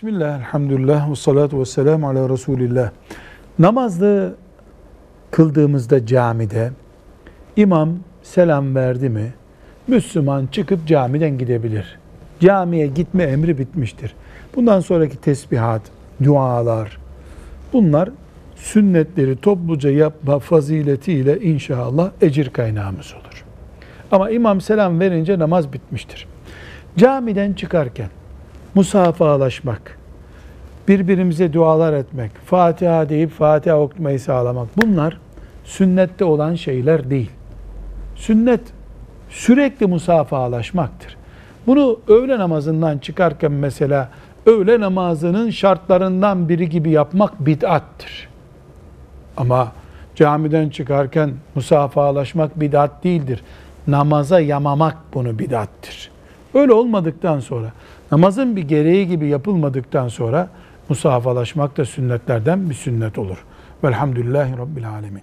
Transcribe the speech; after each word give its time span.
Bismillah, 0.00 0.38
elhamdülillah, 0.38 1.10
ve 1.10 1.16
salatu 1.16 1.60
ve 1.60 1.64
selamu 1.64 2.08
ala 2.08 2.28
Resulillah. 2.28 2.90
Namazda 3.58 4.30
kıldığımızda 5.30 6.06
camide 6.06 6.70
imam 7.56 7.98
selam 8.22 8.74
verdi 8.74 9.08
mi 9.08 9.32
Müslüman 9.88 10.46
çıkıp 10.46 10.86
camiden 10.86 11.38
gidebilir. 11.38 11.98
Camiye 12.40 12.86
gitme 12.86 13.24
emri 13.24 13.58
bitmiştir. 13.58 14.14
Bundan 14.56 14.80
sonraki 14.80 15.16
tesbihat, 15.16 15.82
dualar 16.24 16.98
bunlar 17.72 18.10
sünnetleri 18.56 19.36
topluca 19.36 19.90
yapma 19.90 20.38
faziletiyle 20.38 21.40
inşallah 21.40 22.10
ecir 22.20 22.50
kaynağımız 22.50 23.14
olur. 23.14 23.44
Ama 24.12 24.30
imam 24.30 24.60
selam 24.60 25.00
verince 25.00 25.38
namaz 25.38 25.72
bitmiştir. 25.72 26.26
Camiden 26.96 27.52
çıkarken 27.52 28.08
musafahalaşmak, 28.74 29.98
birbirimize 30.88 31.52
dualar 31.52 31.92
etmek, 31.92 32.30
Fatiha 32.46 33.08
deyip 33.08 33.30
Fatiha 33.30 33.80
okumayı 33.80 34.20
sağlamak 34.20 34.68
bunlar 34.76 35.18
sünnette 35.64 36.24
olan 36.24 36.54
şeyler 36.54 37.10
değil. 37.10 37.30
Sünnet 38.16 38.60
sürekli 39.30 39.86
musafahalaşmaktır. 39.86 41.16
Bunu 41.66 42.00
öğle 42.08 42.38
namazından 42.38 42.98
çıkarken 42.98 43.52
mesela 43.52 44.08
öğle 44.46 44.80
namazının 44.80 45.50
şartlarından 45.50 46.48
biri 46.48 46.68
gibi 46.68 46.90
yapmak 46.90 47.46
bid'attır. 47.46 48.28
Ama 49.36 49.72
camiden 50.14 50.68
çıkarken 50.68 51.30
musafahalaşmak 51.54 52.60
bid'at 52.60 53.04
değildir. 53.04 53.42
Namaza 53.86 54.40
yamamak 54.40 54.96
bunu 55.14 55.38
bid'attır. 55.38 56.09
Öyle 56.54 56.72
olmadıktan 56.72 57.40
sonra, 57.40 57.72
namazın 58.12 58.56
bir 58.56 58.62
gereği 58.62 59.08
gibi 59.08 59.28
yapılmadıktan 59.28 60.08
sonra 60.08 60.48
musafahalaşmak 60.88 61.76
da 61.76 61.84
sünnetlerden 61.84 62.70
bir 62.70 62.74
sünnet 62.74 63.18
olur. 63.18 63.44
Velhamdülillahi 63.84 64.58
Rabbil 64.58 64.88
Alemin. 64.88 65.18